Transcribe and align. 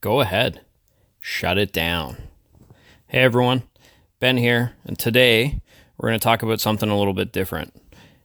go 0.00 0.20
ahead, 0.20 0.62
shut 1.20 1.58
it 1.58 1.72
down. 1.72 2.16
Hey 3.06 3.20
everyone, 3.20 3.64
Ben 4.18 4.38
here, 4.38 4.72
and 4.86 4.98
today 4.98 5.60
we're 5.98 6.08
going 6.08 6.18
to 6.18 6.24
talk 6.24 6.42
about 6.42 6.60
something 6.60 6.88
a 6.88 6.96
little 6.96 7.12
bit 7.12 7.32
different. 7.32 7.74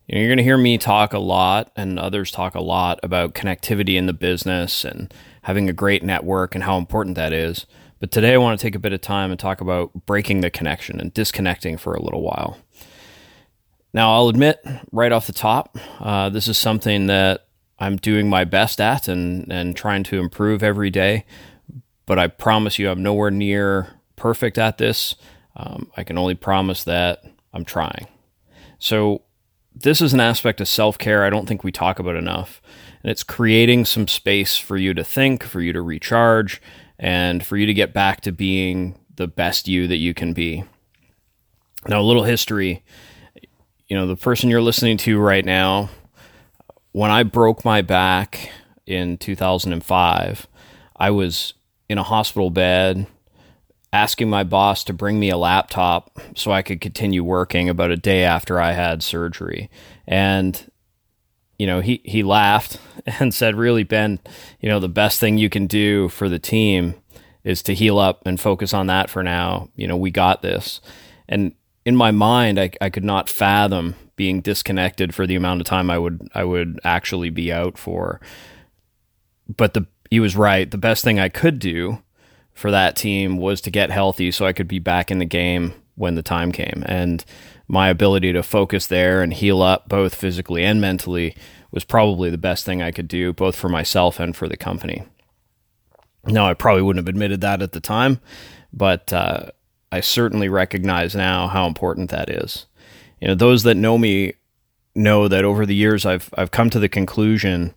You're 0.07 0.27
going 0.27 0.37
to 0.37 0.43
hear 0.43 0.57
me 0.57 0.77
talk 0.77 1.11
a 1.11 1.19
lot 1.19 1.71
and 1.75 1.99
others 1.99 2.31
talk 2.31 2.55
a 2.55 2.61
lot 2.61 2.99
about 3.03 3.33
connectivity 3.33 3.95
in 3.95 4.05
the 4.05 4.13
business 4.13 4.85
and 4.85 5.13
having 5.41 5.67
a 5.67 5.73
great 5.73 6.01
network 6.01 6.55
and 6.55 6.63
how 6.63 6.77
important 6.77 7.17
that 7.17 7.33
is. 7.33 7.65
But 7.99 8.11
today 8.11 8.35
I 8.35 8.37
want 8.37 8.57
to 8.57 8.65
take 8.65 8.75
a 8.75 8.79
bit 8.79 8.93
of 8.93 9.01
time 9.01 9.31
and 9.31 9.39
talk 9.39 9.59
about 9.59 10.05
breaking 10.05 10.39
the 10.39 10.49
connection 10.49 11.01
and 11.01 11.13
disconnecting 11.13 11.77
for 11.77 11.93
a 11.93 12.01
little 12.01 12.21
while. 12.21 12.57
Now, 13.93 14.13
I'll 14.13 14.29
admit 14.29 14.63
right 14.91 15.11
off 15.11 15.27
the 15.27 15.33
top, 15.33 15.77
uh, 15.99 16.29
this 16.29 16.47
is 16.47 16.57
something 16.57 17.07
that 17.07 17.47
I'm 17.79 17.97
doing 17.97 18.29
my 18.29 18.45
best 18.45 18.79
at 18.79 19.07
and, 19.07 19.51
and 19.51 19.75
trying 19.75 20.03
to 20.03 20.19
improve 20.19 20.63
every 20.63 20.89
day. 20.89 21.25
But 22.05 22.19
I 22.19 22.27
promise 22.27 22.77
you, 22.77 22.89
I'm 22.89 23.03
nowhere 23.03 23.31
near 23.31 23.87
perfect 24.15 24.57
at 24.57 24.77
this. 24.77 25.15
Um, 25.55 25.91
I 25.97 26.03
can 26.03 26.17
only 26.17 26.35
promise 26.35 26.83
that 26.83 27.23
I'm 27.53 27.65
trying. 27.65 28.07
So, 28.79 29.21
this 29.77 30.01
is 30.01 30.13
an 30.13 30.21
aspect 30.21 30.61
of 30.61 30.67
self 30.67 30.97
care 30.97 31.25
I 31.25 31.29
don't 31.29 31.47
think 31.47 31.63
we 31.63 31.71
talk 31.71 31.99
about 31.99 32.15
enough. 32.15 32.61
And 33.03 33.11
it's 33.11 33.23
creating 33.23 33.85
some 33.85 34.07
space 34.07 34.57
for 34.57 34.77
you 34.77 34.93
to 34.93 35.03
think, 35.03 35.43
for 35.43 35.61
you 35.61 35.73
to 35.73 35.81
recharge, 35.81 36.61
and 36.97 37.45
for 37.45 37.57
you 37.57 37.65
to 37.65 37.73
get 37.73 37.93
back 37.93 38.21
to 38.21 38.31
being 38.31 38.97
the 39.15 39.27
best 39.27 39.67
you 39.67 39.87
that 39.87 39.97
you 39.97 40.13
can 40.13 40.33
be. 40.33 40.63
Now, 41.87 42.01
a 42.01 42.03
little 42.03 42.23
history. 42.23 42.83
You 43.87 43.97
know, 43.97 44.07
the 44.07 44.15
person 44.15 44.49
you're 44.49 44.61
listening 44.61 44.97
to 44.97 45.19
right 45.19 45.45
now, 45.45 45.89
when 46.91 47.11
I 47.11 47.23
broke 47.23 47.63
my 47.63 47.81
back 47.81 48.49
in 48.87 49.17
2005, 49.17 50.47
I 50.97 51.11
was 51.11 51.53
in 51.89 51.97
a 51.97 52.03
hospital 52.03 52.49
bed 52.49 53.07
asking 53.93 54.29
my 54.29 54.43
boss 54.43 54.83
to 54.83 54.93
bring 54.93 55.19
me 55.19 55.29
a 55.29 55.37
laptop 55.37 56.19
so 56.35 56.51
I 56.51 56.61
could 56.61 56.81
continue 56.81 57.23
working 57.23 57.69
about 57.69 57.91
a 57.91 57.97
day 57.97 58.23
after 58.23 58.59
I 58.59 58.73
had 58.73 59.01
surgery. 59.01 59.69
And 60.05 60.69
you 61.57 61.65
know, 61.65 61.79
he 61.79 62.01
he 62.03 62.21
laughed 62.21 62.77
and 63.05 63.33
said, 63.33 63.55
"Really, 63.55 63.83
Ben, 63.83 64.19
you 64.59 64.69
know, 64.69 64.79
the 64.79 64.89
best 64.89 65.19
thing 65.19 65.37
you 65.37 65.49
can 65.49 65.67
do 65.67 66.09
for 66.09 66.27
the 66.27 66.39
team 66.39 66.95
is 67.43 67.63
to 67.63 67.73
heal 67.73 67.97
up 67.97 68.21
and 68.25 68.39
focus 68.39 68.73
on 68.73 68.87
that 68.87 69.09
for 69.09 69.23
now. 69.23 69.69
You 69.75 69.87
know, 69.87 69.97
we 69.97 70.11
got 70.11 70.41
this." 70.41 70.81
And 71.27 71.53
in 71.85 71.95
my 71.95 72.11
mind, 72.11 72.59
I, 72.59 72.71
I 72.81 72.89
could 72.89 73.03
not 73.03 73.29
fathom 73.29 73.95
being 74.15 74.41
disconnected 74.41 75.13
for 75.13 75.25
the 75.25 75.35
amount 75.35 75.61
of 75.61 75.67
time 75.67 75.89
I 75.89 75.97
would 75.97 76.27
I 76.35 76.43
would 76.43 76.79
actually 76.83 77.29
be 77.29 77.53
out 77.53 77.77
for. 77.77 78.19
But 79.47 79.73
the 79.73 79.87
he 80.15 80.19
was 80.21 80.37
right. 80.37 80.71
The 80.71 80.77
best 80.77 81.03
thing 81.03 81.19
I 81.19 81.27
could 81.27 81.59
do 81.59 82.01
for 82.53 82.71
that 82.71 82.95
team 82.95 83.35
was 83.35 83.59
to 83.59 83.69
get 83.69 83.91
healthy 83.91 84.31
so 84.31 84.45
I 84.45 84.53
could 84.53 84.69
be 84.69 84.79
back 84.79 85.11
in 85.11 85.17
the 85.17 85.25
game 85.25 85.73
when 85.95 86.15
the 86.15 86.21
time 86.21 86.53
came. 86.53 86.85
And 86.87 87.25
my 87.67 87.89
ability 87.89 88.31
to 88.31 88.41
focus 88.41 88.87
there 88.87 89.21
and 89.21 89.33
heal 89.33 89.61
up 89.61 89.89
both 89.89 90.15
physically 90.15 90.63
and 90.63 90.79
mentally 90.79 91.35
was 91.71 91.83
probably 91.83 92.29
the 92.29 92.37
best 92.37 92.65
thing 92.65 92.81
I 92.81 92.91
could 92.91 93.09
do, 93.09 93.33
both 93.33 93.57
for 93.57 93.67
myself 93.67 94.17
and 94.17 94.33
for 94.33 94.47
the 94.47 94.55
company. 94.55 95.03
Now, 96.25 96.47
I 96.47 96.53
probably 96.53 96.83
wouldn't 96.83 97.05
have 97.05 97.13
admitted 97.13 97.41
that 97.41 97.61
at 97.61 97.73
the 97.73 97.81
time, 97.81 98.21
but 98.71 99.11
uh, 99.11 99.47
I 99.91 99.99
certainly 99.99 100.47
recognize 100.47 101.13
now 101.13 101.49
how 101.49 101.67
important 101.67 102.09
that 102.11 102.29
is. 102.29 102.67
You 103.19 103.27
know, 103.27 103.35
those 103.35 103.63
that 103.63 103.75
know 103.75 103.97
me 103.97 104.35
know 104.95 105.27
that 105.27 105.43
over 105.43 105.65
the 105.65 105.75
years 105.75 106.05
I've 106.05 106.29
I've 106.37 106.51
come 106.51 106.69
to 106.69 106.79
the 106.79 106.87
conclusion 106.87 107.73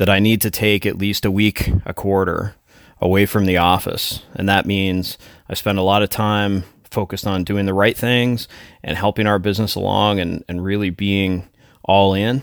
that 0.00 0.08
I 0.08 0.18
need 0.18 0.40
to 0.40 0.50
take 0.50 0.86
at 0.86 0.96
least 0.96 1.26
a 1.26 1.30
week, 1.30 1.70
a 1.84 1.92
quarter 1.92 2.54
away 3.02 3.26
from 3.26 3.44
the 3.44 3.58
office. 3.58 4.22
And 4.34 4.48
that 4.48 4.64
means 4.64 5.18
I 5.46 5.52
spend 5.52 5.76
a 5.76 5.82
lot 5.82 6.02
of 6.02 6.08
time 6.08 6.64
focused 6.90 7.26
on 7.26 7.44
doing 7.44 7.66
the 7.66 7.74
right 7.74 7.94
things 7.94 8.48
and 8.82 8.96
helping 8.96 9.26
our 9.26 9.38
business 9.38 9.74
along 9.74 10.18
and, 10.18 10.42
and 10.48 10.64
really 10.64 10.88
being 10.88 11.50
all 11.84 12.14
in. 12.14 12.42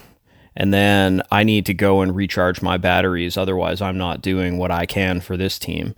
And 0.56 0.72
then 0.72 1.24
I 1.32 1.44
need 1.44 1.66
to 1.66 1.74
go 1.74 2.02
and 2.02 2.16
recharge 2.16 2.62
my 2.62 2.78
batteries. 2.78 3.38
Otherwise, 3.38 3.82
I'm 3.82 3.98
not 3.98 4.22
doing 4.22 4.60
what 4.60 4.70
I 4.70 4.86
can 4.86 5.20
for 5.20 5.36
this 5.36 5.58
team. 5.58 5.96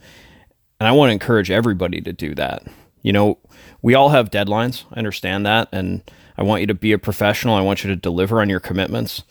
And 0.79 0.87
I 0.87 0.93
want 0.93 1.09
to 1.09 1.13
encourage 1.13 1.51
everybody 1.51 1.99
to 1.99 2.13
do 2.13 2.33
that. 2.35 2.63
You 3.01 3.11
know, 3.11 3.37
we 3.81 3.95
all 3.95 4.11
have 4.11 4.31
deadlines. 4.31 4.85
I 4.93 4.99
understand 4.99 5.45
that. 5.45 5.67
And 5.73 6.09
I 6.37 6.43
want 6.43 6.61
you 6.61 6.67
to 6.67 6.73
be 6.73 6.93
a 6.93 6.97
professional. 6.97 7.55
I 7.55 7.61
want 7.61 7.83
you 7.83 7.89
to 7.89 7.97
deliver 7.97 8.39
on 8.39 8.47
your 8.47 8.61
commitments. 8.61 9.23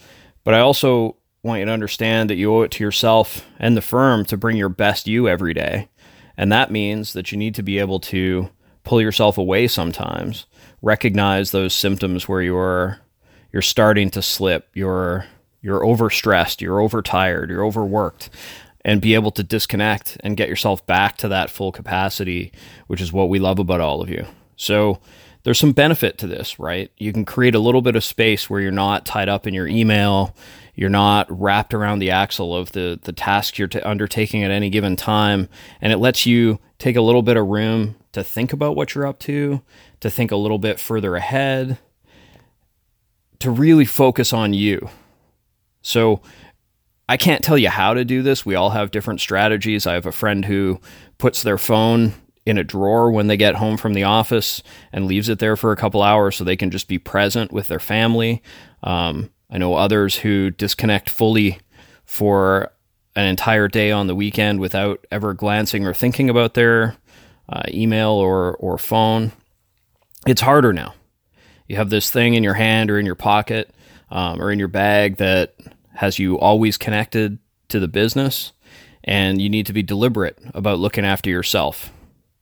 But 0.45 0.53
I 0.53 0.61
also 0.61 1.17
want 1.43 1.61
you 1.61 1.67
to 1.67 1.73
understand 1.73 2.31
that 2.31 2.37
you 2.37 2.53
owe 2.53 2.63
it 2.63 2.71
to 2.73 2.85
yourself 2.85 3.47
and 3.59 3.77
the 3.77 3.83
firm 3.83 4.25
to 4.27 4.37
bring 4.37 4.57
your 4.57 4.69
best 4.69 5.07
you 5.07 5.29
every 5.29 5.55
day. 5.55 5.89
And 6.37 6.53
that 6.53 6.71
means 6.71 7.13
that 7.13 7.33
you 7.33 7.39
need 7.39 7.55
to 7.57 7.63
be 7.63 7.79
able 7.79 8.01
to 8.01 8.51
pull 8.85 9.01
yourself 9.01 9.39
away 9.39 9.69
sometimes, 9.69 10.47
recognize 10.83 11.51
those 11.51 11.75
symptoms 11.75 12.29
where 12.29 12.43
you're 12.43 12.99
you're 13.53 13.63
starting 13.63 14.11
to 14.11 14.23
slip, 14.23 14.69
you're 14.75 15.27
you're 15.61 15.81
overstressed, 15.81 16.61
you're 16.61 16.81
overtired, 16.81 17.51
you're 17.51 17.65
overworked, 17.65 18.31
and 18.85 19.01
be 19.01 19.15
able 19.15 19.33
to 19.33 19.43
disconnect 19.43 20.17
and 20.21 20.37
get 20.37 20.49
yourself 20.49 20.87
back 20.87 21.17
to 21.19 21.29
that 21.29 21.51
full 21.51 21.73
capacity, 21.73 22.53
which 22.87 23.01
is 23.01 23.13
what 23.13 23.29
we 23.29 23.39
love 23.39 23.59
about 23.59 23.81
all 23.81 24.01
of 24.01 24.09
you. 24.09 24.25
So 24.57 25.01
there's 25.43 25.59
some 25.59 25.73
benefit 25.73 26.19
to 26.19 26.27
this, 26.27 26.59
right? 26.59 26.91
You 26.99 27.13
can 27.13 27.25
create 27.25 27.55
a 27.55 27.61
little 27.61 27.83
bit 27.83 27.97
of 27.97 28.05
space 28.05 28.49
where 28.49 28.61
you're 28.61 28.71
not 28.71 29.07
tied 29.07 29.29
up 29.29 29.47
in 29.47 29.55
your 29.55 29.67
email, 29.67 30.35
you're 30.79 30.89
not 30.89 31.27
wrapped 31.29 31.75
around 31.75 31.99
the 31.99 32.13
axle 32.13 32.55
of 32.55 32.71
the 32.71 33.01
the 33.03 33.13
task 33.13 33.59
you're 33.59 33.67
t- 33.67 33.81
undertaking 33.81 34.45
at 34.45 34.53
any 34.53 34.71
given 34.71 34.95
time, 34.95 35.49
and 35.81 35.93
it 35.93 35.99
lets 35.99 36.25
you 36.25 36.61
take 36.79 36.95
a 36.95 37.03
little 37.03 37.23
bit 37.23 37.37
of 37.37 37.49
room 37.49 37.97
to 38.13 38.23
think 38.23 38.53
about 38.53 38.77
what 38.77 38.95
you're 38.95 39.05
up 39.07 39.19
to, 39.19 39.61
to 39.99 40.09
think 40.09 40.31
a 40.31 40.37
little 40.37 40.61
bit 40.61 40.79
further 40.79 41.17
ahead, 41.17 41.79
to 43.41 43.51
really 43.51 43.85
focus 43.85 44.33
on 44.33 44.55
you. 44.55 44.89
So 45.83 46.23
I 47.09 47.17
can't 47.17 47.43
tell 47.43 47.59
you 47.59 47.71
how 47.71 47.93
to 47.95 48.05
do 48.05 48.23
this. 48.23 48.47
We 48.47 48.55
all 48.55 48.71
have 48.71 48.93
different 48.93 49.21
strategies. 49.21 49.85
I 49.85 49.95
have 49.95 50.07
a 50.07 50.13
friend 50.13 50.45
who 50.45 50.81
puts 51.19 51.43
their 51.43 51.59
phone 51.59 52.13
in 52.47 52.57
a 52.57 52.63
drawer 52.63 53.11
when 53.11 53.27
they 53.27 53.37
get 53.37 53.57
home 53.57 53.79
from 53.79 53.95
the 53.95 54.05
office 54.05 54.63
and 54.93 55.07
leaves 55.07 55.29
it 55.29 55.41
there 55.41 55.57
for 55.57 55.73
a 55.73 55.77
couple 55.77 56.03
hours 56.05 56.37
so 56.37 56.45
they 56.45 56.57
can 56.57 56.71
just 56.71 56.87
be 56.87 57.01
present 57.01 57.51
with 57.51 57.67
their 57.67 57.81
family. 57.81 58.43
Um, 58.85 59.31
I 59.51 59.59
know 59.59 59.75
others 59.75 60.19
who 60.19 60.51
disconnect 60.51 61.11
fully 61.11 61.59
for 62.05 62.73
an 63.17 63.27
entire 63.27 63.69
day 63.69 63.91
on 63.91 64.07
the 64.07 64.15
weekend 64.15 64.61
without 64.61 65.07
ever 65.11 65.35
glancing 65.35 65.87
or 65.87 65.95
thinking 65.95 66.31
about 66.31 66.55
their 66.55 66.97
uh, 67.49 67.63
email 67.69 68.11
or, 68.11 68.57
or 68.57 68.79
phone. 68.79 69.33
It's 70.27 70.43
harder 70.43 70.73
now. 70.73 70.95
You 71.67 71.77
have 71.77 71.91
this 71.91 72.11
thing 72.11 72.35
in 72.35 72.43
your 72.43 72.55
hand 72.55 72.91
or 72.91 72.99
in 72.99 73.07
your 73.07 73.15
pocket 73.15 73.71
um, 74.11 74.41
or 74.41 74.51
in 74.51 74.59
your 74.59 74.69
bag 74.69 75.17
that 75.17 75.55
has 75.95 76.19
you 76.19 76.39
always 76.39 76.79
connected 76.79 77.39
to 77.69 77.81
the 77.81 77.89
business, 77.89 78.53
and 79.05 79.43
you 79.43 79.51
need 79.51 79.67
to 79.67 79.73
be 79.73 79.83
deliberate 79.83 80.39
about 80.55 80.79
looking 80.79 81.05
after 81.05 81.29
yourself. 81.29 81.91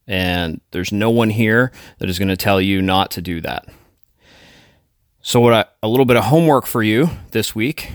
And 0.06 0.60
there's 0.70 0.92
no 0.92 1.10
one 1.10 1.30
here 1.30 1.72
that 1.98 2.08
is 2.08 2.18
going 2.18 2.28
to 2.28 2.36
tell 2.36 2.60
you 2.60 2.80
not 2.80 3.10
to 3.12 3.22
do 3.22 3.40
that. 3.40 3.66
So, 5.26 5.40
what 5.40 5.52
I, 5.52 5.64
a 5.82 5.88
little 5.88 6.04
bit 6.04 6.16
of 6.16 6.26
homework 6.26 6.66
for 6.66 6.84
you 6.84 7.10
this 7.32 7.52
week 7.52 7.90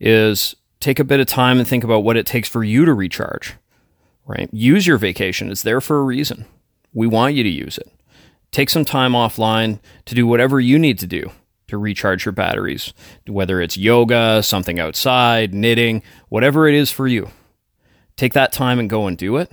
is 0.00 0.56
take 0.80 0.98
a 0.98 1.04
bit 1.04 1.20
of 1.20 1.26
time 1.26 1.58
and 1.58 1.68
think 1.68 1.84
about 1.84 1.98
what 1.98 2.16
it 2.16 2.24
takes 2.24 2.48
for 2.48 2.64
you 2.64 2.86
to 2.86 2.94
recharge. 2.94 3.56
Right? 4.24 4.48
Use 4.54 4.86
your 4.86 4.96
vacation. 4.96 5.50
It's 5.50 5.60
there 5.60 5.82
for 5.82 5.98
a 5.98 6.02
reason. 6.02 6.46
We 6.94 7.08
want 7.08 7.34
you 7.34 7.42
to 7.42 7.48
use 7.50 7.76
it. 7.76 7.92
Take 8.52 8.70
some 8.70 8.86
time 8.86 9.12
offline 9.12 9.80
to 10.06 10.14
do 10.14 10.26
whatever 10.26 10.58
you 10.58 10.78
need 10.78 10.98
to 11.00 11.06
do 11.06 11.30
to 11.68 11.76
recharge 11.76 12.24
your 12.24 12.32
batteries, 12.32 12.94
whether 13.26 13.60
it's 13.60 13.76
yoga, 13.76 14.42
something 14.42 14.80
outside, 14.80 15.52
knitting, 15.52 16.02
whatever 16.30 16.66
it 16.66 16.74
is 16.74 16.90
for 16.90 17.06
you. 17.06 17.28
Take 18.16 18.32
that 18.32 18.50
time 18.50 18.78
and 18.78 18.88
go 18.88 19.06
and 19.06 19.18
do 19.18 19.36
it 19.36 19.52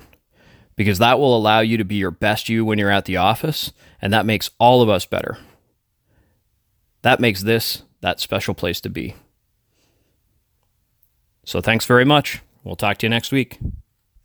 because 0.78 1.00
that 1.00 1.20
will 1.20 1.36
allow 1.36 1.60
you 1.60 1.76
to 1.76 1.84
be 1.84 1.96
your 1.96 2.12
best 2.12 2.48
you 2.48 2.64
when 2.64 2.80
you're 2.80 2.90
at 2.90 3.04
the 3.04 3.18
office, 3.18 3.74
and 4.02 4.14
that 4.14 4.26
makes 4.26 4.50
all 4.58 4.82
of 4.82 4.88
us 4.88 5.06
better. 5.06 5.38
That 7.04 7.20
makes 7.20 7.44
this 7.44 7.84
that 8.02 8.20
special 8.20 8.54
place 8.54 8.82
to 8.82 8.90
be. 8.90 9.16
So 11.46 11.62
thanks 11.62 11.86
very 11.86 12.06
much. 12.06 12.42
We'll 12.64 12.76
talk 12.76 12.98
to 13.00 13.06
you 13.06 13.10
next 13.10 13.32
week. 13.32 13.60